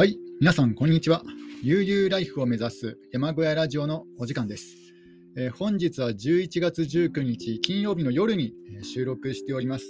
[0.00, 1.22] はい、皆さん、こんにちは。
[1.62, 4.74] 悠々ライフを目指す山小屋ラジオのお時間です。
[5.36, 9.84] えー本日は11月19日金曜日の夜にえー収録しております。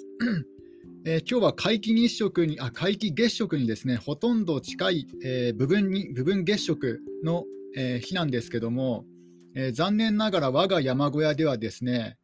[1.07, 7.45] えー今日は皆既日食に、あ、皆既月食にですね、ほとんど近い、えー部分に、部分月食の、
[7.77, 9.05] えー日なんですけども、
[9.55, 12.19] えー残念ながら我が山小屋ではですね、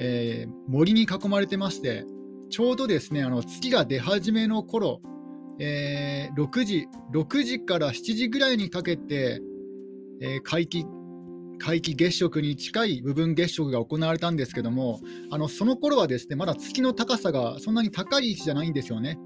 [0.00, 2.06] えー森に囲まれてまして、
[2.50, 5.00] ちょうどですね、あの月が出始めの頃、
[5.58, 9.40] えー6時、6時から7時ぐらいにかけて、
[10.20, 10.84] えー皆既
[11.58, 19.18] 皆既月食に近い部分月食が行われたんですけども、あのその頃はですねまだ月の高さがそんなに高い位置じゃないんですよね。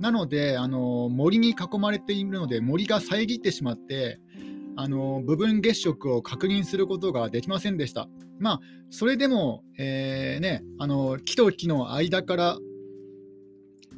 [0.00, 4.20] なので、あの森に囲まれているので、森が遮ってしまって、
[4.76, 8.08] あの部分月食を確認することができませんでした。
[8.38, 12.58] まあ、それでも、えーね、あの木と木の間から、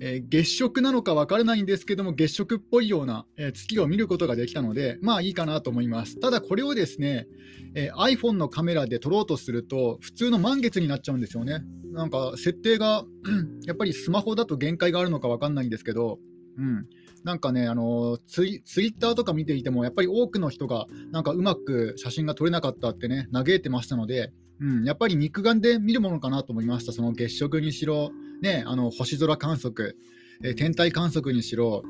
[0.00, 6.18] えー月食なのか分からないんですけども、月食っぽいような、えー月を見ることができたので、まあいいかなと思います。
[6.20, 7.26] ただ、これをですね、
[7.74, 11.62] えー iPhone のカメラで撮ろうとすると、普通の満月になっちゃうんですよね。
[11.92, 13.04] なんか設定が、
[13.66, 16.18] やっぱりスマホだと限界があるのか分かんないんですけど、
[16.58, 16.86] うん、
[17.24, 28.10] なんかね、あのツイツイッターとか見ていても、やっぱり多くの人が、なんかうまく写真が撮れなかったってね、嘆いてましたので、うん、やっぱり肉眼で見るものかなと思いました、その月食にしろ、
[28.42, 29.96] ね、あの星空観測、
[30.42, 31.82] えー天体観測にしろ、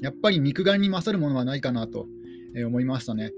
[0.00, 2.06] やっぱり肉眼に勝るものはないかなと、
[2.56, 3.32] えー思いましたね。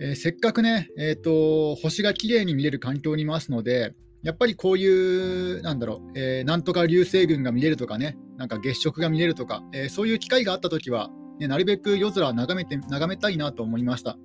[0.00, 14.16] えーせっかくね、えーと、星が綺麗に見れる環境にいますので、やっぱりこういう、なんだろう、えーなんとか流星群が見れるとかね、なんか月食が見れるとか、えーそういう機会があったときは、ね、なるべく夜空を眺めて眺めたいなと思いました。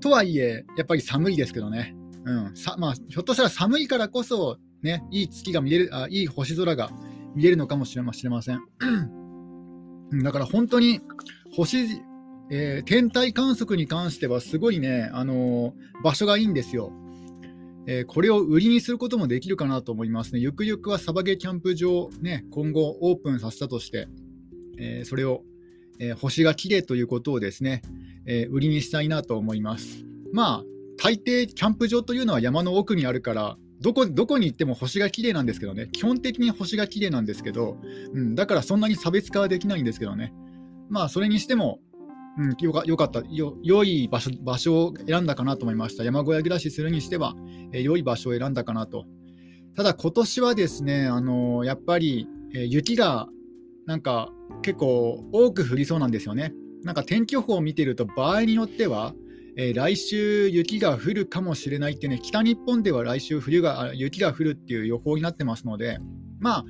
[0.00, 6.90] とはいえ、やっぱり寒いですけどね、うんさまあ、ひょっとしたら寒いからこそ、ね、いい月が見れるあ、いい星空が
[7.34, 8.60] 見れるのかもしれません。
[10.10, 11.00] うんだから本当に
[11.54, 11.78] 星、
[12.50, 16.92] えー天体観測に関してはすごいね、あのー場所がいいんですよ。
[17.86, 20.40] えーこれを売りにすることもできるかなと思いますね。
[20.40, 24.08] ゆくゆくはサバゲキャンプ場、ね、今後オープンさせたとして、
[24.78, 25.42] えーそれを、
[25.98, 27.82] えー星が綺麗ということをですね、
[28.24, 30.04] えー売りにしたいなと思います。
[30.32, 30.64] まあ、
[31.02, 37.78] 大抵キャンプ場というのは山の奥にあるから、どこどこに行っても星が綺麗なんですけどね、基本的に星が綺麗なんですけど、
[38.12, 40.32] うん、だからそんなに差別化はできないんですけどね。
[40.88, 41.80] まあ、それにしても、
[42.38, 46.04] うん、よかよかったよ、良い場所場所を選んだかなと思いました。
[46.04, 47.34] 山小屋暮らしするにしては、
[47.72, 49.04] えー良い場所を選んだかなと。
[49.76, 53.28] ただ、今年はですね、あのーやっぱり、えー雪が
[53.86, 56.52] なんか結構多く降りそうなんですよね。
[56.82, 59.14] なんか天気予報を見てると、場合によっては、
[59.60, 65.98] えー来週雪が降るかもしれないってね、北日本では来週冬が雪が降るっていう予報になってますので、
[66.38, 66.64] まあ、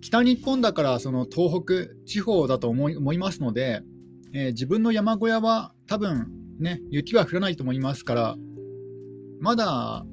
[0.00, 3.82] 北日本だからその東北地方だと思い思いますので、
[4.34, 6.26] えー自分の山小屋は多分
[6.58, 8.36] ね、雪は降らないと思いますから、
[9.40, 10.04] まだ、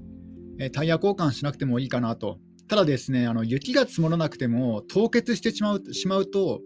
[0.59, 2.37] えータイヤ交換しなくてもいいかなと。
[2.67, 6.61] ただですね、あの雪が積もらなくても凍結してしまうしまうと、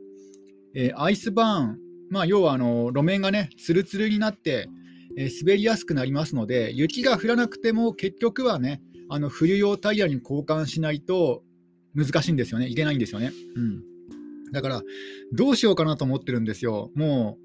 [0.75, 1.77] えーアイスバーン、
[2.09, 4.67] まあ、要はあの路面がね、ツルツルになって、
[5.17, 11.43] えー滑りやすくなりますので、雪が降らなくても結局はね、あの冬用タイヤに交換しないと
[11.95, 13.31] 難しいんですよね、いけないんですよね。
[13.55, 13.83] うん、
[14.51, 14.83] だから、
[15.33, 16.91] どうしようかなと思ってるんですよ。
[16.95, 17.37] も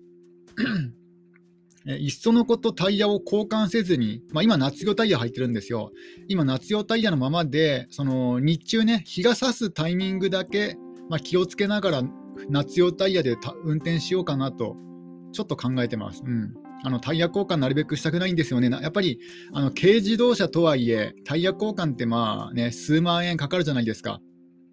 [0.56, 5.92] う いっそのことタイヤを交換せずに、まあ、今、夏用タイヤ入ってるんですよ。
[6.28, 10.76] 今、夏用タイヤのままで、その日中ね、日が差すタイミングだけ、
[11.10, 12.02] まあ、気をつけながら、
[12.48, 14.76] 夏用タイヤで運転しようかなと、
[15.32, 16.22] ちょっと考えてます。
[16.24, 18.68] うんあのタイヤ交換なるべくしたくないんですよね。
[18.68, 19.18] やっぱり
[19.52, 24.20] あの軽自動車とはいえ、タイヤ交換ってまあね、数万円かかるじゃないですか。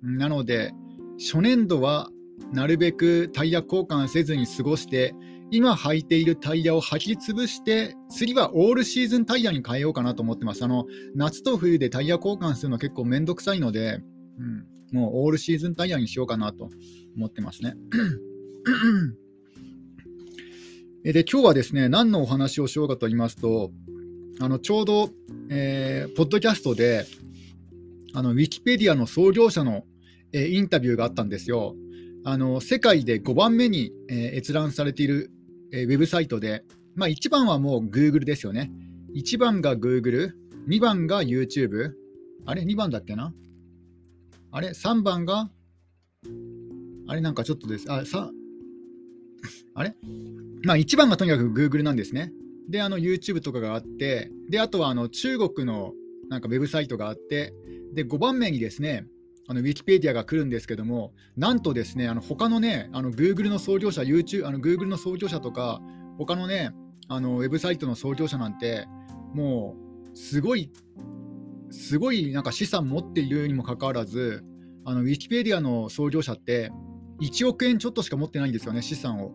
[0.04, 0.74] なので、
[1.18, 2.10] 初年度は
[2.52, 5.16] なるべくタイヤ交換せずに過ごして、
[5.52, 10.66] 今履いているタイヤを履き潰して、次はオールシーズンタイヤに変えようかなと思ってます。
[10.66, 10.86] あの
[11.16, 14.02] 夏と冬でタイヤ交換するの結構めんどくさいので、
[14.38, 16.70] うん、もうオールシーズンタイヤにしようかなと
[17.16, 17.76] 思ってますね。
[21.03, 23.72] で今日はですね、何のお話をしようかと言いますと、
[24.40, 25.09] あのちょうど、
[25.50, 27.06] えーポッドキャストで、
[28.14, 29.84] あのウィキペディアの創業者の、
[30.32, 31.76] えーインタビューがあったんですよ。
[32.24, 35.32] あの世界で5番目に、えー閲覧されている、
[35.74, 36.64] えーウェブサイトで、
[36.96, 38.72] まあ、1番はもう Google ですよね。
[39.16, 40.34] 1番が Google、
[40.68, 41.94] 2番が YouTube、
[42.46, 43.34] あれ ?2 番だっけな？
[44.52, 45.50] あれ ?3 番が
[47.08, 47.22] あれ？
[47.22, 47.92] なんかちょっとです。
[47.92, 48.30] あ、さ、
[49.74, 49.96] あれ？
[50.63, 52.31] まあ1番がとにかく Google なんですね。
[52.69, 55.93] で、あの YouTube とかがあって、で、あとはあの中国の
[56.29, 57.53] なんかウェブサイトがあって、
[57.93, 59.05] で、5番目にですね、
[59.47, 65.81] あのウィキペディアが来るんですけども、なんとですね、あの他のね、あの Google の創業者、YouTube、あの Google の創業者とか、
[66.17, 66.72] 他のね、
[67.09, 68.87] あのウェブサイトの創業者なんて、
[69.34, 69.75] も
[70.13, 70.72] うすごい、
[71.69, 74.46] すごいなんか資産持っているにもかかわらず、
[74.85, 76.72] あのウィキペディアの創業者って
[77.22, 79.31] 1億円ちょっとしか持ってないんですよね、資産を。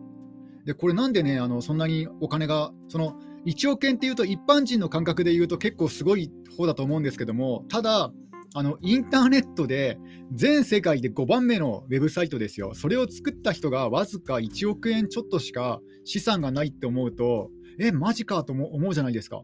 [0.67, 3.15] で、これなんでね、あのそんなにお金が、その
[3.45, 8.11] 1億円っていうと、一般人の感覚で言うと結構すごい方だと思うんですけども、ただ、
[8.53, 9.97] あのインターネットで
[10.33, 12.73] 全世界で5番目のウェブサイトですよ。
[12.73, 17.49] それを作った人がわずか1億円ちょっとしか資産がないって思うと、
[17.79, 19.43] え、マジかと思うじゃないですか。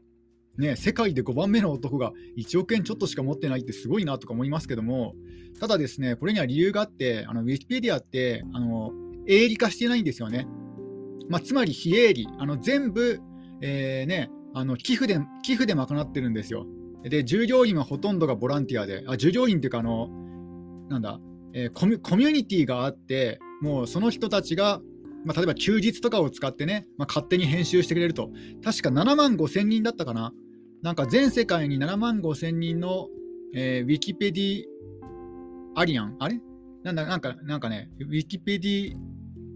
[0.57, 5.13] ね、世界で5番目の男が1億円ちょっとしか持ってないってすごいなとか思いますけども、
[5.57, 8.91] ただですね、これには理由があって、あのウィキペディアってあの
[9.25, 10.47] 営利化してないんですよね。
[11.29, 13.19] まあ、つまり非営利、あの全部、
[13.61, 16.65] えー、ね、あの寄付で寄付で賄ってるんですよ。
[17.03, 20.09] で、従業員はほとんどがボランティアで、あ従業員っていうか、あの
[20.89, 21.19] なんだ、
[21.53, 24.81] えーコミ、コミュニティがあって、もうその人たちが、
[25.25, 28.29] まあ、例えば休日とかを使ってね、まあ、勝手に編集してくれると。
[28.63, 30.33] 確か7万5千人だったかな。
[30.81, 33.07] なんか全世界に7万5千人の、
[33.55, 34.63] えー、ウィキペディ
[35.75, 36.39] アリアン、あれ？
[36.83, 38.93] なんだ、なんか、なんかね、ウィキペディ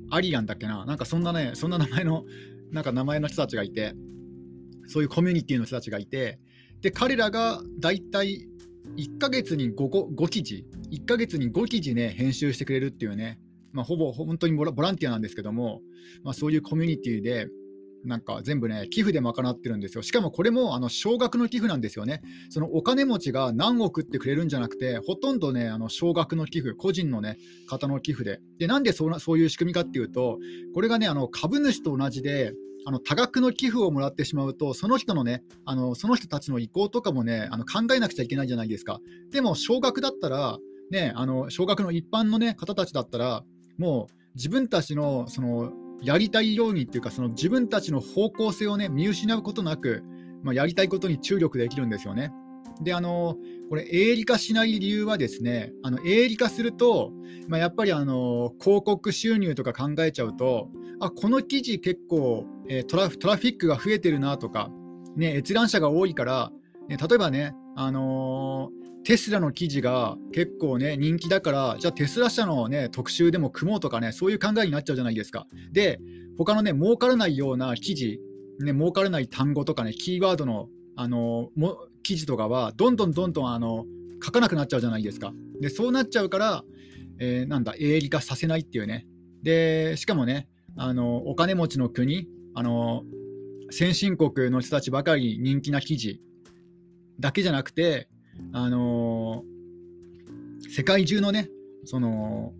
[0.09, 0.85] アリアンだっけな？
[0.85, 2.25] なんかそんなね、そんな名前の、
[2.71, 3.93] なんか名前の人たちがいて、
[4.87, 6.39] そういうコミュニティの人たちがいて、
[6.81, 8.47] で、彼らがだいたい
[8.97, 13.39] 1ヶ月に 5, 5記事、1ヶ月に5記事ね、編集してくれるっていうね、
[13.71, 15.81] まあ、ほぼ本当にボランティアなんですけども、
[16.23, 17.47] まあ、そういうコミュニティで、
[18.05, 20.03] なんか全部ね、寄付で賄ってるんですよ。
[20.03, 22.21] しかもこれもあの少額の寄付なんですよね。
[22.49, 28.39] そのお金持ちが何億ってくれるんじゃなくて、ほとんどね、あの少額の寄付、個人のね、方の寄付で。
[28.59, 30.39] で、なんでそなそういう仕組みかっていうと、
[30.73, 32.53] これがね、あの株主と同じで、
[32.85, 38.99] あの多額の寄付をもらってしまうと、その人のね、あのその人たちの意向とかもね、あの考えなくちゃいけないじゃないですか。
[39.31, 40.57] でも、少額だったら、
[40.89, 43.43] ね、あの少額の一般の、ね、方たちだったら、
[43.77, 50.03] もう自分たちのそのやりたいようにっていうか、その自分たちの方向性をね、見失うことなく、
[50.43, 52.31] まあ、やりたいことに注力できるんですよね。
[52.81, 53.37] で、あの
[53.69, 57.11] これ、営利化しない理由はですね、あの営利化すると、
[57.47, 64.69] まあ、やっぱりあの広告収入とか考えちゃうと、あこの記事結構、えー、トラトラフィックが増えてるなとか、
[65.15, 66.51] ね、閲覧者が多いから、
[66.87, 75.47] ね、例えばね、あのー、テスラの記事が結構ね人気だからじゃあテスラ社のね特集でも組もうとかねそういう考えになっちゃうじゃないですか。
[75.71, 75.97] で
[76.37, 78.19] 他のね儲からないような記事
[78.59, 80.67] ね儲からない単語とかねキーワードの
[80.97, 83.85] あの、も記事とかはどんどんどんどんあの
[84.21, 85.31] 書かなくなっちゃうじゃないですか。
[85.61, 86.63] でそうなっちゃうから、
[87.19, 89.07] えー、なんだ営利化させないっていうね。
[89.41, 93.03] でしかもねあのお金持ちの国あの
[93.69, 96.19] 先進国の人たちばかり人気な記事
[97.21, 98.09] だけじゃなくて、
[98.53, 99.43] あの
[100.69, 101.49] 世界中のね
[101.85, 102.53] その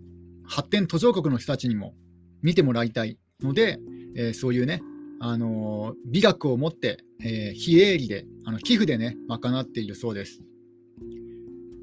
[0.44, 1.94] 発展途上国の人たちにも
[2.42, 3.78] 見てもらいたいので、
[4.16, 4.82] えー、そういうね、
[5.20, 10.40] あの美学を持って、えー、非営利であの寄付でね賄っているそうです。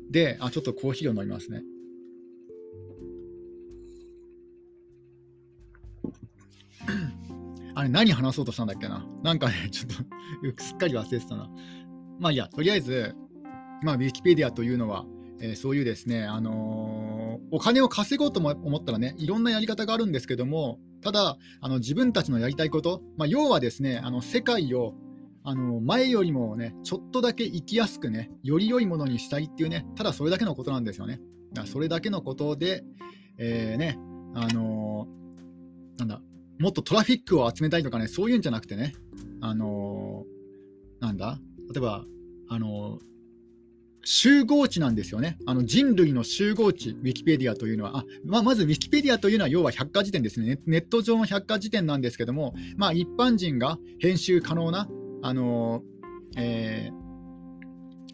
[0.09, 1.61] であちょっとコーヒーを飲みますね。
[7.75, 9.05] あれ、何話そうとしたんだっけな。
[9.23, 9.91] なんかね、ちょっ
[10.55, 11.49] と すっかり忘れてたな。
[12.19, 13.15] まあいいや、とりあえず、
[13.85, 15.05] まあ、ウィキペディアというのは、
[15.39, 24.95] えー、そういうですね、あのー、お金を稼ごうと思ったらね、いろんなやり方があるんですけども、ただ、あの自分たちのやりたいこと、まあ、要はですね、あの世界を
[25.43, 31.21] あの前よりもね、ちょっとだけ生きやすくね、より良いものにしたいっていうね、ただそれだけのことなんですよね。
[31.53, 32.83] だからそれだけのことで、
[33.37, 33.99] えー、ね、
[34.33, 36.21] あのー、なんだ、
[36.57, 38.93] もっとトラフィックを集めたいとかね、そういうんじゃなくてね、
[39.41, 41.39] あのー、なんだ、
[41.71, 42.05] 例えば、
[42.49, 43.14] あのー、
[44.05, 45.37] 集合値なんですよね。
[45.47, 50.59] あの人類の集合値、ウィキペディアというのは、あまあ、まずウィキペディアというのは要は百科事典ですね。
[50.67, 54.87] ネット上の百科事典なんですけども、まあ、一般人が編集可能な、
[55.23, 57.05] あのー、えー、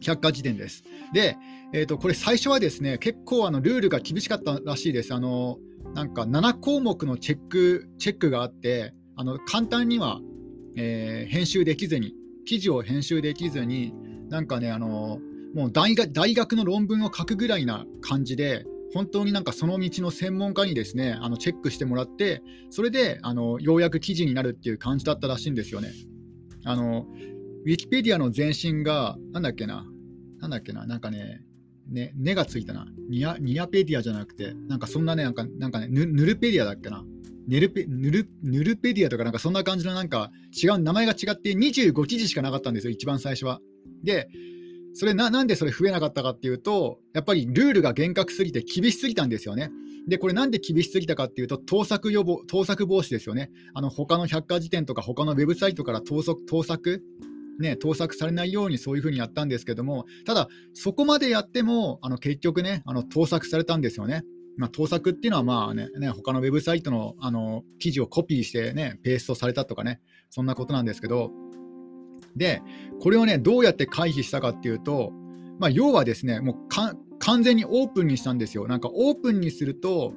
[0.01, 0.83] 百科事典です。
[1.13, 1.36] で、
[1.74, 5.13] えーと、これ最初はですね結構あのルールが厳しかったらしいです。
[5.13, 5.57] あの
[5.93, 10.21] なんか7項目のチェックチェックがあってあの簡単には、
[10.77, 12.13] えー、編集できずに
[12.45, 13.93] 記事を編集できずに
[14.29, 15.19] なんかねあの
[15.53, 25.91] もう大学の論文を書くぐらいな感じで本当になんかその道の専門家にですねあのチェックしてもらってそれであのようやく記事になるっていう感じだったらしいんですよね。
[26.63, 27.08] あの
[27.63, 29.86] ウィキペディアの前身がなんだっけな
[30.39, 31.41] なんだっけななんかね
[31.91, 32.88] ね、根がついたな。
[33.10, 37.03] ニアニアペディアじゃなくて、なんかそんなね、なんかなんかねヌ、ルペディアだっけな。
[37.48, 43.60] ネルペヌルヌルペディアとかなんかそんな感じのなんか違う名前が違って25記事しかなかったんですよ、一番最初は。
[44.03, 44.29] で、
[44.93, 49.71] それな、なんでそれ増えなかったかっていうと、やっぱりルールが厳格すぎて厳しすぎたんですよね。
[50.07, 53.51] で、これなんで厳しすぎたかっていうと、盗作予防、盗作防止ですよね。
[53.74, 57.03] あの、他の百科事典とか他のウェブサイトから盗作、盗作、
[57.60, 64.24] ね、盗作されないようにそういうふうにやったんですけども、ただ、そこまでやっても、あの結局ね、あの盗作されたんですよね。
[64.57, 71.31] まあ、盗作っていうのは、まあね、ね他のウェブサイトのあの記事をコピーしてね、ペーストされたとかね、そんなことなんですけど、
[72.35, 72.61] で、
[73.00, 75.11] これをね、どうやって回避したかっていうと、
[75.59, 76.55] まあ、要はですね、もう
[77.19, 78.67] 完全にオープンにしたんですよ。
[78.67, 80.13] なんかオープンにすると、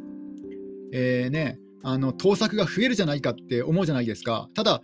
[0.92, 4.48] えー、ね、あの盗作が増えるじゃないかって思うじゃないですか。
[4.54, 4.80] ただ、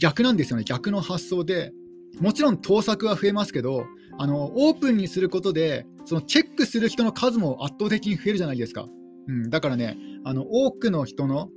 [0.00, 1.72] 逆なんですよね、逆の発想で、
[2.20, 3.84] もちろん盗作は増えますけど、
[4.18, 8.86] あのオープンにすることで、そのチェックする人の数も圧倒的に増えるじゃないですか。
[9.28, 11.50] うん、だからね、あの多くの人の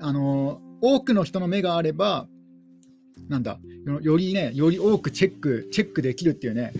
[0.00, 2.28] あの多くの人の目があれば、
[3.28, 3.58] なんだ、
[4.02, 6.72] よりね、より多くチェック、チェックできるっていうね、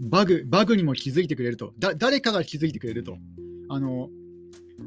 [0.00, 1.74] バグ、バグにも気づいてくれると。
[1.78, 3.18] だ誰かが気づいてくれると。
[3.68, 4.10] あの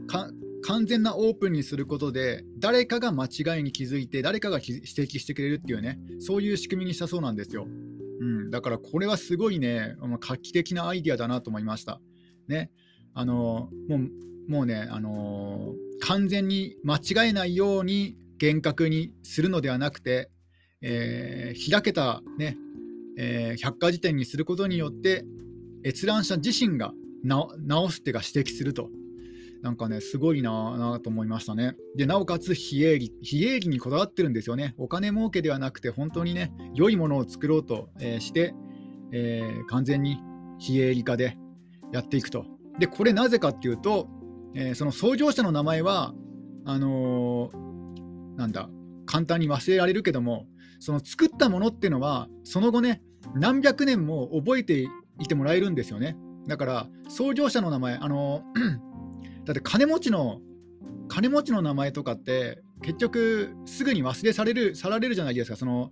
[0.07, 7.67] 完全なオープンにすることで、誰かが間違いに気づいて、誰かが指摘してくれるっていうね、そういう仕組みにしたそうなんですよ。
[8.19, 12.01] うん、だからこれはすごいね、画期的なアイディアだなと思いました。
[12.47, 12.71] ね、
[13.13, 20.29] あのもうもうね、あの完全に間違えないように厳格にするのではなくて、
[20.87, 22.57] えー、開けた、ね
[23.17, 25.25] えー、百科事典にすることによって
[25.83, 28.89] 閲覧者自身が直すっていうか指摘すると。
[29.63, 31.75] なんかね、すごいななと思いましたね。
[31.95, 34.75] で、なおかつ非営利、非営利にこだわってるんですよね。
[34.77, 38.53] お金儲けではなくて、本当にね、良いものを作ろうと、えー、して、
[39.11, 40.19] えー、完全に
[40.59, 41.35] 非営利化で
[41.91, 42.45] やっていくと。
[42.77, 44.07] で、これなぜかっていうと、
[44.53, 46.13] えー、その創業者の名前は、
[46.63, 47.49] あの
[48.35, 48.69] なんだ、
[49.07, 50.45] 簡単に忘れられるけども、
[50.79, 53.01] その作ったものっていうのは、その後ね、
[53.33, 54.87] 何百年も覚えて
[55.19, 56.17] いてもらえるんですよね。
[56.47, 58.43] だから、創業者の名前、あの
[59.45, 60.41] だって金持ちの、
[61.07, 65.57] 金持ちの名前とかって、結局、すぐに忘れされる、さられるじゃないですか。
[65.57, 65.91] その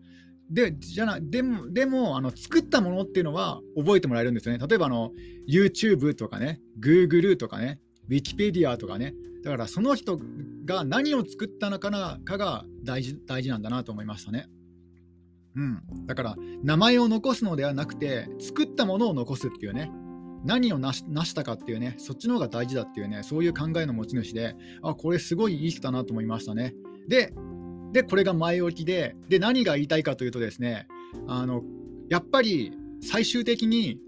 [0.49, 4.65] でじゃなでもでもあの作ったものっていうのは覚えてもらえるんですよね。
[4.65, 5.11] 例えばあの
[5.49, 9.15] YouTube とかね、Google とかね、Wikipedia とかね。
[9.43, 10.19] だからその人
[10.65, 14.47] が何を作ったのかなかが大事大事なんだなと思いましたね。
[15.55, 19.91] うん、だから名前を残すのではなくて作ったものを残すっていうね。
[20.45, 26.75] 何を成したかっていうねそっちの方が大事だっていうねそういう考えの持ち主であこれすごいいい人だなと思いましたね。
[27.07, 27.33] で
[27.93, 30.87] でこれが前置きでで何が言いたいかというとですね
[31.27, 31.63] あの
[32.09, 33.99] やっぱり最終的に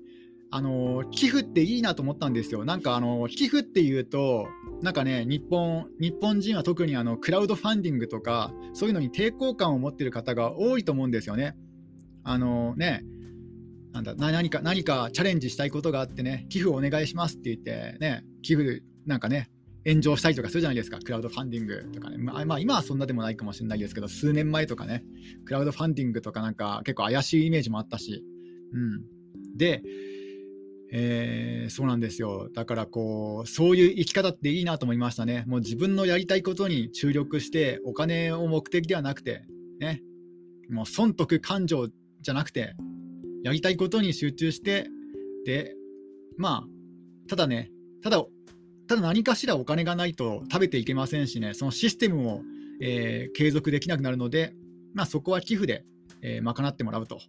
[0.51, 2.65] あの寄付っていいなと思ったんですよ。
[2.65, 4.47] なんかあの寄付っていうと、
[4.81, 11.55] なんかね、日本日本人は特にあのクラウドファンディングとか、そういうのに抵抗感を持っている方が多いと思うんですよね。
[12.23, 13.03] あのね、
[13.93, 19.49] なんだ何か何かチャレンジしたいことがあってね、寄付をお願いしますって言って、ね、寄付なんかね、
[19.87, 22.17] 炎上したりとかするじゃないですか、クラウドファンディングとかね。
[22.17, 25.03] まあ、まあ、今はそんなでもないかもしれないですけど、数年前とかね、
[25.45, 28.23] クラウドファンディングとかなんか結構怪しいイメージもあったし。
[28.73, 29.83] うん、で、
[30.91, 32.49] えー、そうなんですよ。
[32.53, 35.43] だからこう、そういう生き方っていいなと思いましたね。
[35.47, 39.43] もう自分のやりたいことに注力して、お金を目的ではなくて、
[39.79, 40.01] ね、
[40.69, 41.87] もう損得感情
[42.21, 42.75] じゃなくて、
[43.43, 44.87] やりたいことに集中して、
[45.45, 45.75] で、
[46.37, 46.67] まあ、
[47.27, 48.23] ただね、ただ、
[48.87, 52.43] ただ何かしらお金がないと食べていけませんしね、そのシステムも、
[52.81, 54.53] えー、継続できなくなるので、
[54.93, 55.83] まあ、そこは寄付で、
[56.21, 57.19] えー、賄ってもらうと。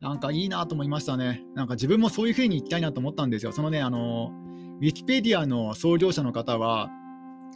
[0.00, 1.44] なんかいいなと思いましたね。
[1.54, 3.52] なんか自分もそういう風に行きたいなと思ったんですよ。
[3.52, 4.32] そのね、あの、
[4.80, 6.88] ウィキペディアの創業者の方は、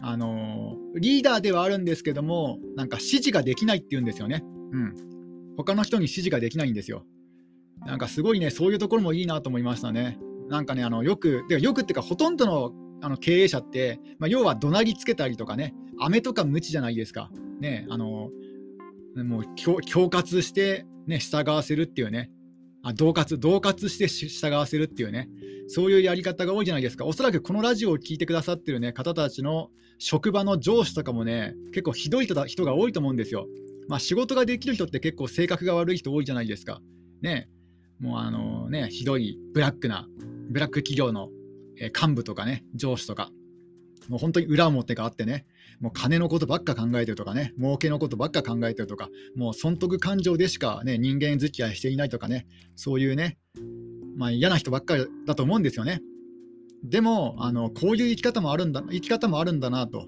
[0.03, 4.45] あの、リーダーではあるんですけども、なんか指示ができないって言うんですよね。
[4.73, 4.95] うん。
[5.57, 7.07] 他の人に指示ができないんですよ。
[7.87, 10.19] なんかすごいね、そういうところもいいなと思いましたね。
[10.49, 17.31] なんかね、あのよく、でよくっていうか、ほとんどのあの経営者って、まあ、要は怒鳴りつけたりとかね、飴とか無知じゃないですか。
[17.61, 18.31] ね、あの
[19.17, 22.31] もう恐喝して、ね、従わせるっていうね、
[22.87, 25.31] あ恫喝、恫喝して従わせるっていうね、
[25.69, 27.07] そういうやり方が多いじゃないですか。
[27.07, 33.47] おそらくこのラジオを聞いてくださってる、ね、方たちの職場の上司とかもね、結構ひどい人が多いと思うんですよ。
[33.89, 36.83] まあ、仕事ができる人って結構性格が悪い人多いじゃないですか。
[37.23, 37.49] ね、
[38.01, 40.07] もうあのね、ひどいブラックな、
[40.51, 41.31] ブラック企業の
[41.81, 43.31] 幹部とかね、上司とか、
[44.09, 45.47] もう本当に裏表があってね、
[45.81, 53.39] もう金のことばっか考えてるとかね、儲けのことばっか考えてるとか、もう損得感情でしかね、人間付き合いしていないとかね、そういうね、
[54.17, 56.01] まあ嫌な人ばっかりだと思うんですよね。
[56.83, 60.07] でも、あのこういう生き方もあるんだ、生き方もあるんだなと。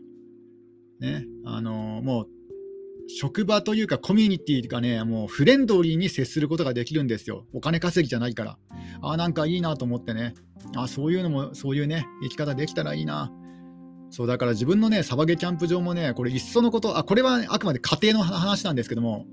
[1.01, 2.29] ね、あのもう
[3.09, 7.47] 職場というかコミュニティがね、もうフレンドリーに接することができるんですよ。
[7.53, 8.59] お金稼ぎじゃないから。
[9.03, 10.35] ああなんかいいなと思ってね、
[10.75, 13.33] あそういうのも、そういうね、生き方できたらいいな。
[14.17, 19.27] そうだから自分のね、サバゲキャンプ場もね、これ、いっそのこと、あこれはあくまで家庭の話なんですけども、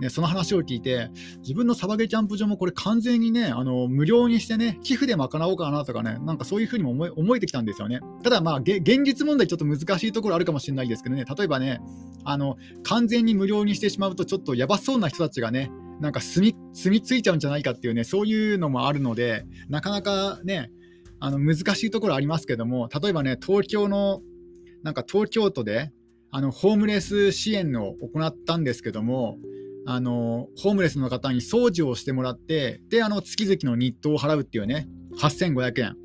[0.00, 7.98] ね、その話を聞いて、自分のサバゲキャンプ場もこれ完全にね、あの無料にしてね、寄付で賄おうかなとかね、なんかそういうふうにも思え思えてきたんですよね。
[8.22, 11.80] ただまあ、現実問題ちょっと難しいところあるかもしれないですけどね、例えばね、
[12.22, 20.70] あの完全に無料にしてしまうと、ちょっとやばそうな人たちがね、なんか住み住み着いちゃうんじゃないかっていうね、そういうのもあるので、なかなかね、
[21.20, 24.22] あの難しいところありますけども、例えばね、東京の、
[24.82, 25.92] なんか東京都で、
[26.30, 29.38] あのホームレス支援を行ったんですけども、
[29.86, 34.86] あのホームレスの方に掃除をしてもらってであの月々の日当を払うっていうね
[35.18, 35.96] 8500円。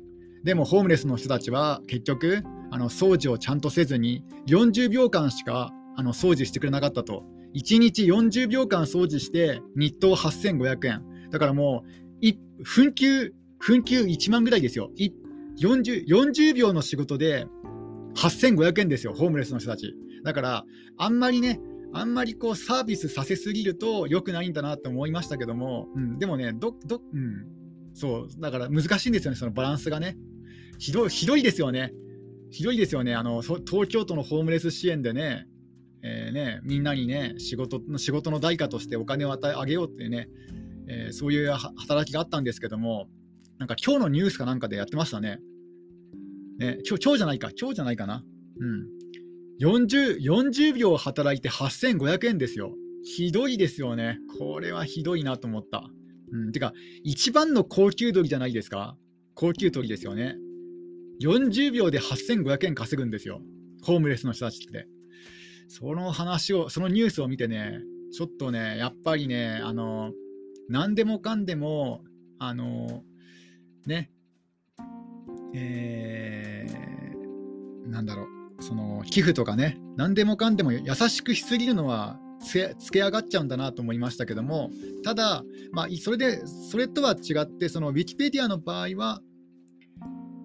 [0.42, 7.24] でもホームレスの人たちは結局あの掃除をちゃんとせずに40秒間しかあの掃除してくれなかったと。
[7.54, 11.28] 1日40秒間掃除して日当8500円。
[11.30, 11.84] だからも
[12.22, 14.90] う紛糾紛糾1万ぐらいですよ。
[15.60, 17.46] 40, 40秒の仕事で
[18.16, 19.94] 8500円ですよホームレスの人たち
[20.24, 20.64] だから
[20.98, 21.60] あんまりね
[21.92, 27.46] あんまりこうサービスさせすぎると良くないんだなと思いましたけども、うん、でもねどど、うん、
[27.94, 30.16] そうだから難しいんですよね、そのバランスがね。
[30.78, 31.92] ひどいひどいですよね。
[32.50, 35.46] ひどいですよねあの、東京都のホームレス支援でね、
[36.02, 40.28] えーね、みんなにね仕事の仕事の代価としてお金を与えあげようっていうね、
[40.88, 43.06] えー、そういう働きがあったんですけども、
[43.58, 45.38] なんか今日のニュースかなんかでやってましたね。
[46.58, 48.24] ね今日今日じゃないか、今日じゃないかな。
[48.60, 48.86] うん、
[49.60, 52.74] 40, 40秒働いて8500円ですよ。
[53.04, 54.18] ひどいですよね。
[54.38, 55.84] これはひどいなと思った。
[56.32, 58.96] うん、てか、一番の高級鳥じゃないですか。
[59.34, 60.36] 高級鳥ですよね。
[61.22, 63.40] 40秒で8500円稼ぐんですよ。
[63.84, 64.86] ホームレスの人たちって。
[65.68, 67.80] その話を、そのニュースを見てね、
[68.12, 70.12] ちょっとね、やっぱりね、あの、
[70.68, 72.02] 何でもかんでも、
[72.38, 73.02] あの、
[73.86, 74.10] ね、
[75.54, 78.26] えー、なんだろう。
[78.60, 84.70] その寄付とかね、何でもかんでも優しくしすぎるのはつけ上がっちゃうんだなと思いましたけども、
[85.04, 89.20] ただ、まあ、それで、それとは違って、そのウィキペディアの場合は、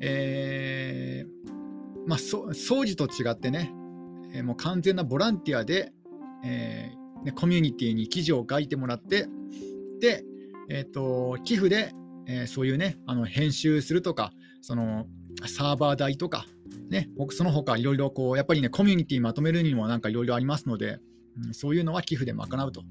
[0.02, 3.72] えー、まあ、掃除と違ってね、
[4.34, 5.92] え、もう完全なボランティアで、
[6.44, 9.28] えーね、コミュニティに記事を書いてもらって、
[10.00, 10.24] で、
[10.70, 11.94] えーと、寄付で、
[12.28, 15.08] えー、そういうね、あの編集するとか、その
[15.46, 16.46] サーバー代とか、
[16.90, 21.00] ね、その他いろいろこう、やっぱりね、コミュニティまとめるにもなんかいろいろありますので、
[21.46, 22.84] うん、そういうのは寄付で賄うと、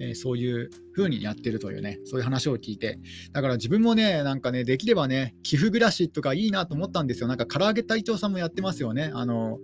[0.00, 2.98] えー、そういうふうにやってるというね、そういう話を聞いて、
[3.32, 7.28] だから自分もね、なんかね、できればね、寄付暮らしとかいいなと思ったんですよ。
[7.28, 9.10] なんか唐揚げ隊長さんもやってますよね。
[9.14, 9.58] あの、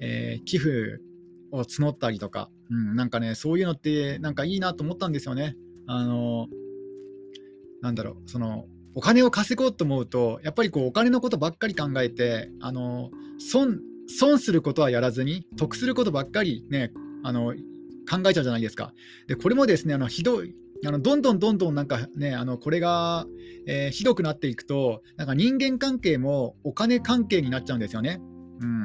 [0.00, 1.00] えー、寄付
[1.50, 5.56] を募ったりとか、うん、なんかね、そういうのってなんかいいなと思ったんですよね。
[5.86, 6.48] あの、
[7.80, 17.54] なんだろう、その、お金を稼ごうと思うと、やっぱりこうお金のことばっかり考えて、あの損損することはやらずに、得することばっかり、ね、あの
[18.10, 18.92] 考えちゃうじゃないですか。
[19.26, 23.26] でこれもですねあのひどいあのどんどんどんどんなんかね、あのこれが、
[23.66, 28.20] えー、ひどくなっていくと、なんか人間関係もお金関係になっちゃうんですよね。
[28.60, 28.84] うん、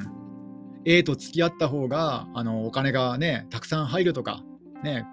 [0.85, 4.43] A と付き合った方があのお金がね、たくさん入るとか、
[4.83, 5.05] ね、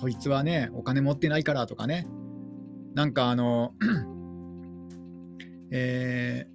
[0.00, 2.06] こいつはね、お金持ってないからとかね、
[2.94, 3.74] なんかあの
[5.70, 6.46] え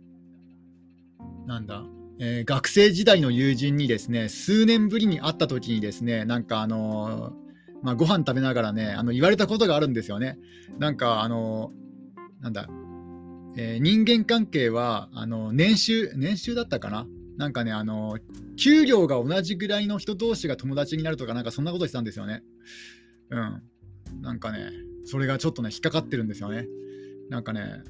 [1.46, 1.84] ー、なんだ、
[2.20, 7.34] えー、学生時代の友人にですね、数年ぶりに会った時にですね、なんかあのー、
[7.82, 10.38] まあ、ご飯食べながらね、あの言われたことがあるんですよね。
[10.80, 12.68] なんかあのー、なんだ、
[13.58, 17.08] えー、人間関係はあの年収、年収だったかな？
[17.38, 18.20] なんかね、あの
[18.58, 22.44] 給料が同じぐらいの人同士が友達になるとか、なんかそんなことしたんですよね。
[23.32, 23.64] うん。
[24.22, 24.70] なんかね、
[25.06, 26.68] それがちょっとね、引っかかってるんですよね。
[27.30, 27.82] なんかね、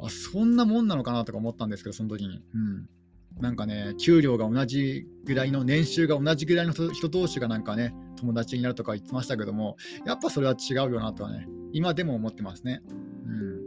[0.00, 2.42] あ、そんなもんなのかなとか思ったんですけど、その時に。
[2.54, 2.88] うん。
[3.40, 9.76] なんかね、給料が同じぐらいの、年収が同じぐらいの人同士がなんかね、友達になるとか言ってましたけども、
[10.06, 12.82] やっぱそれは違うよなとはね、今でも思ってますね。
[13.26, 13.60] うん。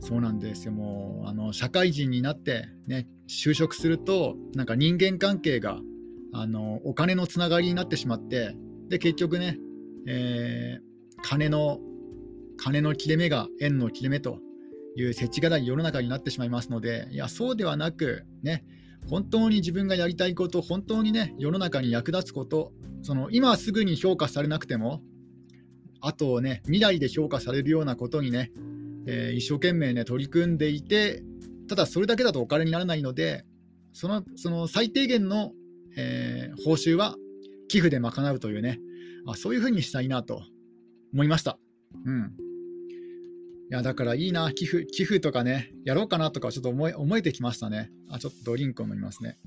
[0.00, 0.72] そうなんですよ。
[0.72, 5.78] もう、あの、社会人になって、ね、就職すると、なんか人間関係が、
[6.32, 8.56] あの、お金のつながりになってしまって、
[8.88, 9.58] で、結局ね、
[10.06, 11.80] えー、金の
[12.60, 14.38] 金の切れ目が円の切れ目と
[14.94, 18.64] いう世知辛い世の中になってしまいますので、いや、そうではなく、ね、
[19.08, 25.00] 本当に自分がやりたいこと、本当にね、世の中に役立つこと、その今すぐに評価されなくても、
[26.02, 28.52] あとね、未来で評価されるようなことにね、
[29.06, 31.22] えー、一生懸命ね、取り組んでいて、
[31.66, 33.46] ただそれだけだとお金にならないので、
[33.94, 35.52] そのその最低限の、
[35.96, 37.16] えー、報酬は
[37.68, 38.80] 寄付で賄うというね、
[39.26, 40.42] あそういうふうにしたいなと
[41.14, 41.58] 思いました。
[42.04, 42.49] うん
[43.70, 47.92] いや、だからいいな、寄付、寄付とかね、やろうかなとかちょっと思え思えてきましたね。
[48.08, 49.38] あ、ちょっとドリンクを飲みますね。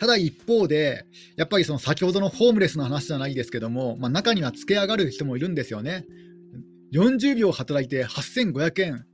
[0.00, 1.04] ただ一方で、
[1.36, 6.06] やっぱりその先ほどのホームレスの話じゃないですけども、まあ、中にはつけ上がる人もいるんですよね。
[6.94, 9.06] 40秒働いて8500円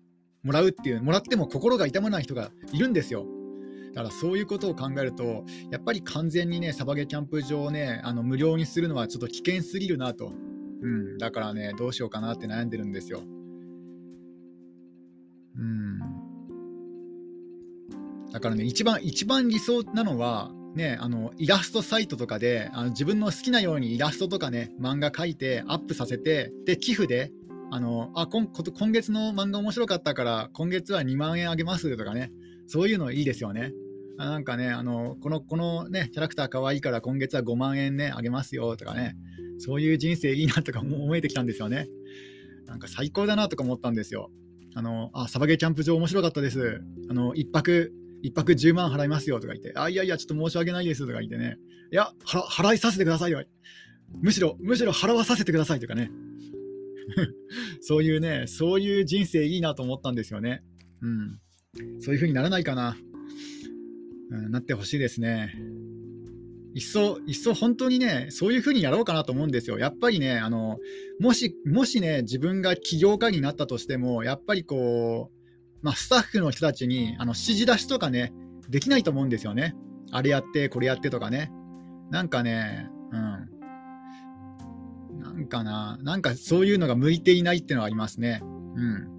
[0.44, 3.26] もらうっていう、もらっても心が痛まない人がいるんですよ。
[3.94, 10.32] だからそういうことを考えると、やっぱり完全にね、サバゲキャンプ場をね、あの無料にするのはちょっと危険すぎるなと。
[10.82, 13.22] うん、だからね、どうしようかなって悩んでるんですよ。
[15.56, 16.00] うん。
[18.32, 27.30] だからね、一番、一番理想なのは、ね、あのイラストサイトとかであの自分の好きなようにイラストとかね漫画描いてアップさせてで寄付で
[27.70, 32.32] あのあ今今月の漫画面白かったから今月は2万円あげますとかね
[32.66, 33.72] そういうのいいですよね。
[34.18, 39.16] あなんかねあのこのこのねキャラクター可愛いから今月は5万円ねあげますよとかね
[39.58, 41.88] そういう人生いいなとか思えてきたんですよね。
[42.66, 44.30] なんか最高だなとか思ったんですよ。
[44.74, 46.80] あのあサバゲーキャンプ場面白かったです。
[47.08, 47.92] あの1泊
[48.24, 51.58] 1泊10万払いますよとか言って、あ、いやいや、ちょっと申し訳ないですとか言ってね、
[51.92, 53.44] いや、払いさせてくださいよ。
[54.22, 56.10] むしろ、むしろ払わさせてくださいとかね。
[57.82, 60.62] そういうね、そういう人生いいなと思ったんですよね。
[61.02, 61.38] うん。
[62.00, 62.96] そういう風にならないかな。
[64.30, 65.54] うん、なってほしいですね。
[66.74, 69.78] いっそ、いっそ本当にね、そういう風にやろうかなと思うんですよ。
[69.78, 70.78] やっぱりね、あの、
[71.20, 75.44] もし、もしね、自分が起業家になったとしても、やっぱりこう、
[75.84, 78.32] まあ、スタッフの人たちにあの指示出しとかね、
[78.68, 79.76] できないと思うんですよね。
[80.10, 81.52] あれやって、これやってとかね。
[82.10, 83.54] なんかね、うん。
[85.20, 88.40] なんかな、なんかそういうのが向いていないっていうのはありますね。
[88.42, 89.14] うん。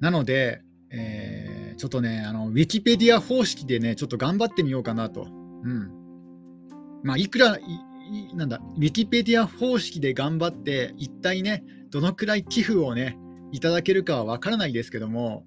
[0.00, 1.41] なので、えー、
[1.82, 5.26] ちょっとね、あの、ウィキペディア方式でね、ちょっと頑張ってみようかなと。
[5.64, 5.90] うん。
[7.02, 7.58] まあ、いくら、
[8.34, 13.18] なんだ、ウィキペディア方式で頑張って、一体ね、どのくらい寄付をね、
[13.50, 15.44] いただけるかはわからないですけども、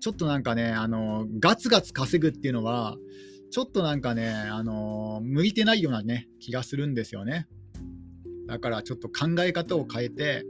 [0.00, 2.98] ちょっとなんかね、あの、ガツガツ稼ぐっていうのは、
[3.50, 7.48] ちょっとなんかね、あの、向いてないようなね、気がするんですよね。
[8.46, 10.44] だからちょっと考え方を変えて、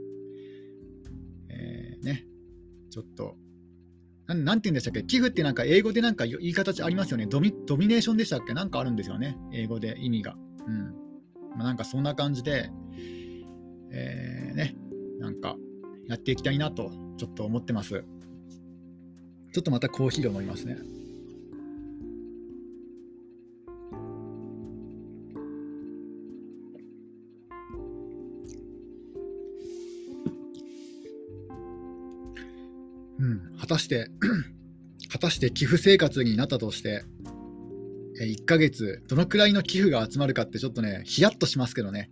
[1.47, 2.25] えー、ね、
[2.89, 3.37] ちょっと、
[4.33, 5.03] なんて言うんでしたっけ？
[5.03, 7.53] 寄付ってなんか英語でなんか言い方ありますよねドミ。
[7.65, 8.53] ドミネーションでしたっけ？
[8.53, 9.37] なんかあるんですよね。
[9.51, 10.35] 英語で意味が。
[10.67, 10.93] うん。
[11.55, 12.71] まあ、なんかそんな感じで、
[13.91, 14.75] えー、ね、
[15.19, 15.55] なんか
[16.07, 18.03] やっていきたいなとちょっと思ってます。
[19.53, 20.77] ちょっとまたコーヒーを飲みますね。
[33.63, 34.09] 果たして
[35.09, 37.05] 果たして寄付生活になったとして、
[38.21, 42.11] え1ヶ月どのくらいの寄付が集まるかってちょっとね、ヒヤッとしますけどね。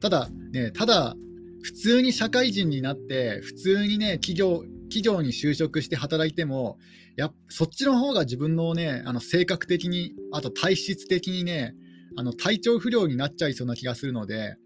[0.00, 1.14] ただ、ね、ただ
[1.62, 6.76] 普通に社会人になって、普通にね、企業、企業に就職して働いても、
[7.14, 11.72] やそっちの方が自分のね、あの性格的に、あと体質的にね、
[12.16, 14.56] あの体調不良になっちゃいそうな気がするので、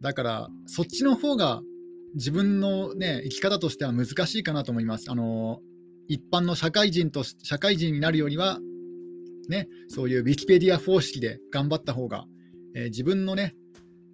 [0.00, 1.60] だからそっちの方が
[2.14, 5.10] 自分のね、生き方としては難しいかなと思います。
[5.10, 5.60] あの
[6.08, 8.58] 一般の社会人と社会人になるよりは、
[9.48, 12.26] ね、そういうウィキペディア方式で頑張った方が、
[12.74, 13.54] えー、自分のね、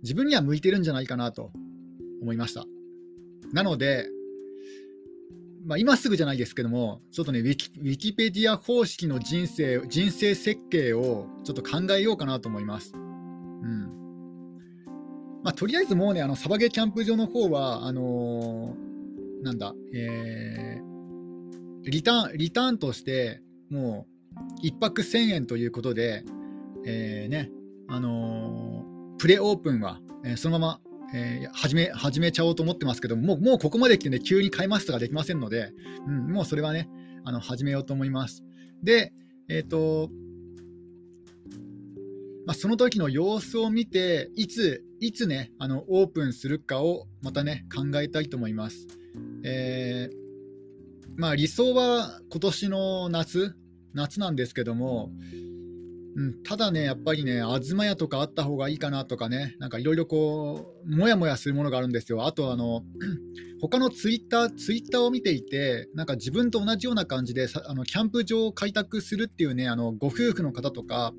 [0.03, 1.53] 自分には向いてるんじゃないかなと
[2.23, 2.65] 思いました。
[3.53, 4.07] なので、
[5.67, 12.93] まあ、今すぐじゃないですけども、ちょっとねウィキ、ウィキペディア方式の人生人生設計をちょっと考えようかなと思います。
[12.95, 14.01] うん
[15.43, 20.90] まあ、とりあえずもうね、あのサバゲキャンプ場の方は、あのー、なんだ、えー、
[21.85, 23.41] リターン、リターンとして、
[23.71, 24.07] も
[24.63, 26.25] う1泊1000円ということで、
[26.85, 27.51] えー、ね、
[27.89, 30.81] あのー、プレオープンは、えー、そのまま
[31.13, 35.73] えー、始め始めちゃおうと思ってますけどもうもうここまで来てね急に買いますとかできませんので、
[36.07, 36.89] うん、もうそれはね
[37.25, 38.43] あの始めようと思います。
[38.83, 39.13] で、
[39.49, 40.09] えっ、と
[42.47, 48.87] まあ、その時の様子を見ていついつねあのオープンするかをまたね考えたいと思います。
[49.45, 50.20] えー、
[51.17, 53.55] まあ、理想は今年の夏
[53.95, 55.11] 夏なんですけども、
[56.17, 62.27] うん、ただね、やっぱりね、東屋とかあった方がいいかなとかね、なんかいろいろこう、もやもやするものがあるんですよ。
[62.27, 62.83] あと、あの、
[63.61, 71.13] 他のツイッター、ツイッターを見ていて、なんか自分と同じような感じで、あのキャンプ場を開拓するっていうね、あのご夫婦の方とか、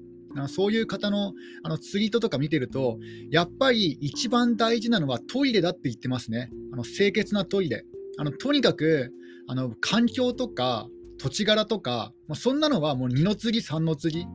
[0.48, 2.98] そういう方のあのツイートとか見てると、
[3.30, 6.50] やっぱり一番大事なのはトイレだって言ってますね。
[6.74, 7.86] あの清潔なトイレ。
[8.18, 9.12] あのとにかく
[9.48, 14.26] あの環境とか土地柄とか、まあ、そんなのはもう2の次、3の次。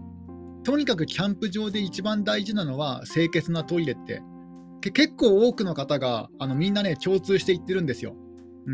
[0.64, 4.20] とにかくキャンプ場で一番大事なのは清潔なトイレって
[4.90, 8.16] 結構多くの方があのみんなね共通して言ってるんですよ。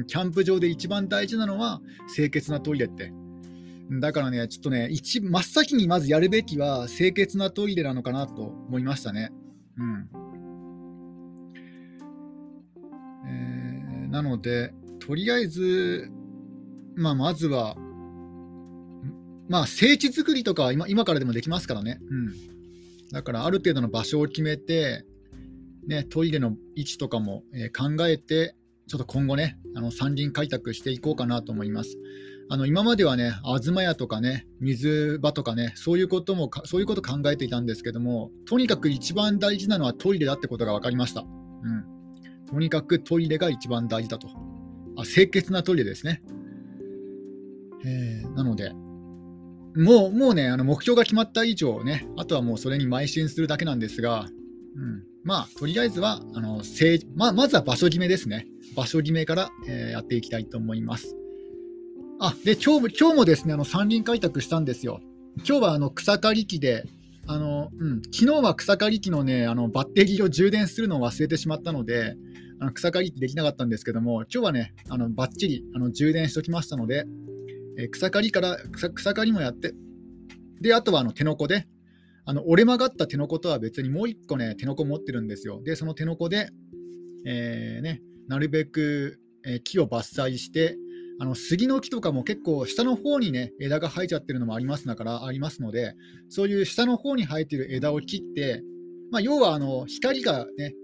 [0.07, 1.81] キャンプ場で一番大事なのは
[2.15, 3.13] 清潔なトイレって。
[4.01, 9.31] だからね、ちょっとね、一真っ先にまずやるべきは清潔なトイレなのかなと思いましたね。
[9.77, 10.09] うん。
[13.27, 16.11] えー、なので、とりあえず、
[16.97, 17.77] まあ、まずは、
[19.49, 22.01] まあ、聖地作りとかは今今からでもできますからね。
[22.09, 22.33] うん。
[23.11, 25.05] だから、ある程度の場所を決めて、
[25.87, 28.55] ね、トイレの位置とかも、えー、考えて、
[28.87, 31.97] ちょっと今後ね、あの山林開拓していこうかなと思います。
[32.49, 41.23] あの今まではね、東屋とかね、水場とかね、そういうこともそういうこと考えていたんですけども、とにかく一番大事なのはトイレだってことが分かりました。
[41.23, 41.85] うん。
[42.47, 44.29] とにかくトイレが一番大事だと。
[44.99, 46.23] あ清潔なトイレですね。
[47.85, 48.73] えー、なので、
[49.75, 54.29] もうもうね、あの目標が決まった以上ね、あとはもうそれに邁進するだけなんですが、
[54.77, 56.63] うん、まあ、とりあえずは、あの
[57.15, 58.47] ままずは場所決めですね。
[58.77, 61.17] 場所決めから、えー、やっていきたいと思います。
[62.21, 65.01] あで今日今日もですねあの山林開拓したんですよ。
[65.39, 66.85] 今日はあの草刈り機で、
[67.27, 72.17] あのうん、昨日は草刈り機の,、ね、あのバッテリーを充電するのを忘れてしまったので、
[72.61, 77.07] あの草刈り機できなかったんですけども、今日はね、あのバッチリあの充電しておきましたので、
[77.79, 78.57] え草刈りから
[78.95, 79.75] 草刈りもやって、
[80.61, 81.67] であとはあの手のこで、
[82.25, 85.63] あの折れ曲がった手のことは別にもう1個ね、手のこ持ってるんですよ。
[85.63, 86.51] で、その手のこで、
[87.27, 90.77] えー、ね、なるべく、え木を伐採して、
[91.23, 95.95] あの杉の木とかも結構下の方にね枝が生えちゃってるのもありますだからありますので
[96.29, 98.63] そういう下の方に生えてる枝を切って、
[99.13, 100.75] まあ、要はあの光がね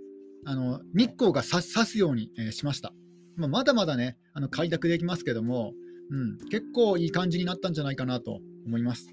[0.44, 2.92] あの日光が差すように、え、しました、
[3.36, 5.72] まあ、まだまだねあの開拓できますけども、
[6.10, 9.08] うん、結構いい感じになったんじゃないかなと思います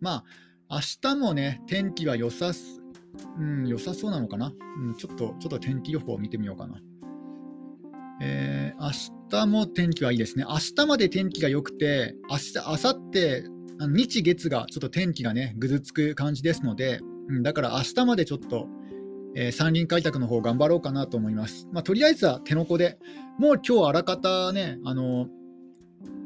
[0.00, 0.24] ま
[0.68, 0.80] あ明
[1.14, 2.80] 日もね天気は良さす
[3.38, 6.80] うん、良さそうなのかな、うん、ちょっと、ちょっと天気予報を見てみようかな。
[8.22, 8.90] えー、明
[9.30, 10.44] 日も天気はいいですね。
[10.48, 13.44] 明日まで天気が良くて、明日、明後日、
[13.78, 18.68] 日月がちょっと天気がね、ぐずつく感じですので、うん、だから明日までちょっと、
[19.38, 21.68] えー、山林開拓の方頑張ろうかなと思います。
[21.70, 22.98] まあ、とりあえずは手のこで、
[23.38, 25.28] もう今日あらかたね、あの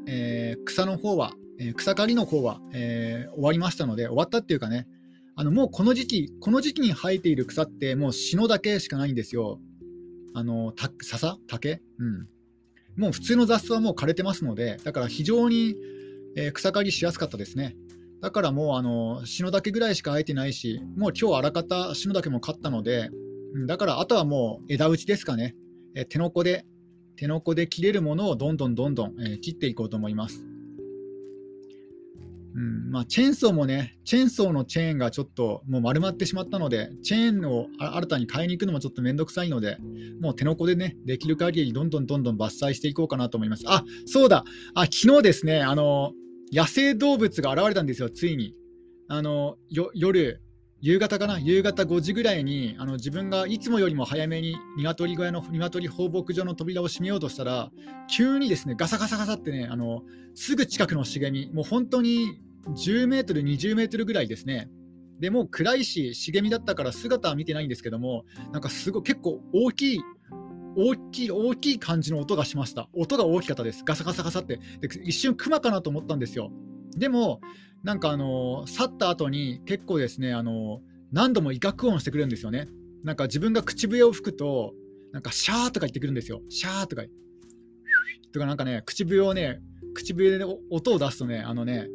[0.06, 4.86] えー、草の方は、え、草刈りの方は、え、終わりましたので、終わったっていうかね、
[5.34, 9.60] あのもうこの時期、この時期に生えている草って、もう篠だけしかないんですよ。
[10.32, 11.36] あのた笹？
[11.48, 12.28] 竹、うん、
[12.96, 15.74] もう普通の雑草はもう枯れてますので、だから非常に、
[16.36, 17.74] えー、草刈りしやすかったですね。
[18.20, 23.10] だからもうあの篠竹ぐらいしか生えてないし、もう今日あらかた篠竹も刈ったので、
[23.66, 25.56] だからあとはもう枝打ちですかね、
[25.94, 26.66] え、手のこで、
[27.16, 30.46] 手のこで切れるものをどんどんどんどん、え、切っていこうと思います。
[32.52, 39.78] うんまあ、チェーンソーもね、チェーンソーのチェーンがちょっともう丸まってしまったので、チェーンを新たに買いに行くのもちょっとめんどくさいので、
[40.20, 43.64] もう手のこでね、できる限りどんどんどんどん伐採していこうかなと思います。
[43.66, 46.12] あそうだ、あ昨日ですね、あの
[46.52, 48.54] 野生動物が現れたんですよ、ついに。
[49.08, 50.40] あの夜、
[50.80, 57.70] 夕方かな、夕方5時ぐらいにあの自分がいつもよりも早めに鶏小屋の鶏放牧場の扉を閉めようとしたら、
[58.08, 60.02] 急にですねガサガサガサってね、あの
[60.34, 64.68] すぐ近くの茂み、もう本当に10メートル、20メートルぐらいですね。
[65.20, 70.00] でも暗いし、茂みだったから姿は見てないんですけども、なんかすごい結構大きい、
[70.76, 72.88] 大きい、大きい感じの音がしました。
[72.92, 73.82] 音が大きかったです。
[73.84, 74.56] ガサガサガサって。
[74.80, 76.50] で一瞬、クマかなと思ったんですよ。
[76.96, 77.40] でも、
[77.82, 82.68] なんかあの去った後に結構ですね、あの何度も威嚇音してくれるんですよね。
[83.02, 84.74] なんか自分が口笛を吹くと、
[85.12, 86.42] なんかシャーとか言ってくるんですよ。
[86.48, 87.02] シャーとか。
[88.32, 89.60] とかなんかね、口笛をね、
[89.94, 91.88] 口笛で音を出すとね、あのね、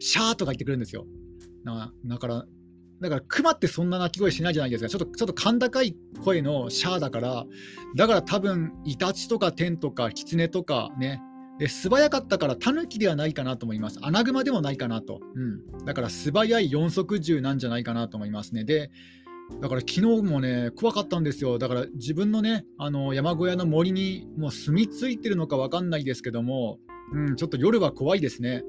[0.00, 1.06] シャーとか言ってくるんですよ。
[1.64, 2.46] だから、
[3.02, 4.88] だから、クマってそんな鳴き声しないじゃないですか。
[4.88, 7.46] ちょっと、ちょっと甲高い声のシャーだから、
[7.96, 11.20] だから多分、イタチとかテンとかキツネとかね、
[11.58, 13.98] で素早かったからタヌキではないかなと思います。
[14.02, 15.20] アナグマでもないかなと。
[15.34, 15.40] う
[15.80, 15.84] ん。
[15.84, 18.64] だから素早い四足銃なんじゃないかなと思いますね。
[18.64, 18.90] で、
[19.60, 21.58] だから昨日もね、怖かったんですよ。
[21.58, 26.78] だから自分のね、あの山小屋の森にもう住み着いてるのか分かんないですけども、
[27.12, 28.64] うん、ちょっと夜は怖いですね。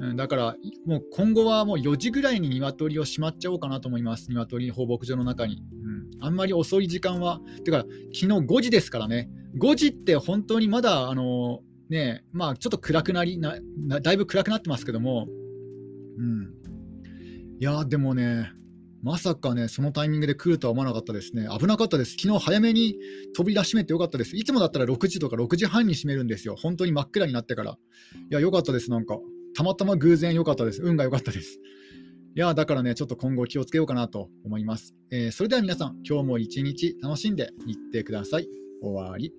[0.00, 4.30] うん、だからもう今後はもう4時ぐらいに鶏をしまっちゃおうかなと思います。
[4.30, 5.62] 鶏放牧場の中に。
[5.84, 9.30] うん、あんまり遅い時間は、てか昨日5時ですからね。
[9.58, 13.58] 5時って本当にまだあのねまあ、ちょっと暗くなりな
[14.00, 15.26] だいぶ暗くなってますけども、
[16.16, 16.54] うん、
[17.60, 18.50] いやでもね、
[19.02, 21.48] まさかね、そのタイミングで来るとは思わなかったですね。
[21.58, 22.12] 危なかったです。
[22.12, 22.96] 昨日早めに
[23.34, 24.36] 扉閉めてよかったです。
[24.36, 26.54] いつもだったら6時とか6時半に閉めるんですよ。
[26.56, 27.72] 本当に真っ暗になってから。
[27.72, 27.76] い
[28.30, 29.18] や、よかったです、なんか。
[29.54, 30.82] たまたま偶然良かったです。
[30.82, 31.58] 運が良かったです。
[32.34, 34.94] いやだからね、ちょっと今後気をつけようかなと思います。
[35.10, 38.48] えー、それでは皆さん、今日も一日楽しんでいってください。
[38.80, 39.32] 終わり。